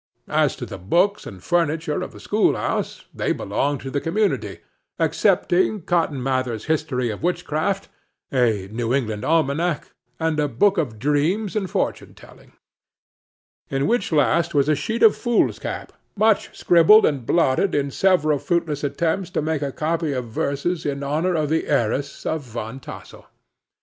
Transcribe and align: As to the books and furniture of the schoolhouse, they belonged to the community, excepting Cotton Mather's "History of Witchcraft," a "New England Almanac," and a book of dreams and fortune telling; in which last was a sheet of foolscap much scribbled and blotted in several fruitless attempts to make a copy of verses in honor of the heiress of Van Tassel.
As 0.29 0.55
to 0.55 0.65
the 0.65 0.79
books 0.79 1.27
and 1.27 1.43
furniture 1.43 2.01
of 2.01 2.11
the 2.11 2.19
schoolhouse, 2.19 3.05
they 3.13 3.31
belonged 3.33 3.81
to 3.81 3.91
the 3.91 4.01
community, 4.01 4.61
excepting 4.99 5.83
Cotton 5.83 6.23
Mather's 6.23 6.65
"History 6.65 7.11
of 7.11 7.21
Witchcraft," 7.21 7.87
a 8.33 8.67
"New 8.71 8.95
England 8.95 9.23
Almanac," 9.23 9.93
and 10.19 10.39
a 10.39 10.47
book 10.47 10.79
of 10.79 10.97
dreams 10.97 11.55
and 11.55 11.69
fortune 11.69 12.15
telling; 12.15 12.53
in 13.69 13.85
which 13.85 14.11
last 14.11 14.55
was 14.55 14.67
a 14.67 14.73
sheet 14.73 15.03
of 15.03 15.15
foolscap 15.15 15.93
much 16.15 16.57
scribbled 16.57 17.05
and 17.05 17.23
blotted 17.27 17.75
in 17.75 17.91
several 17.91 18.39
fruitless 18.39 18.83
attempts 18.83 19.29
to 19.29 19.41
make 19.43 19.61
a 19.61 19.71
copy 19.71 20.13
of 20.13 20.25
verses 20.25 20.83
in 20.83 21.03
honor 21.03 21.35
of 21.35 21.49
the 21.49 21.67
heiress 21.67 22.25
of 22.25 22.41
Van 22.41 22.79
Tassel. 22.79 23.27